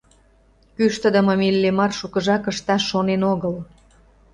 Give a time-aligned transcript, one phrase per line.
[0.75, 3.55] Кӱштыдымым Иллимар шукыжак ышташ шонен огыл.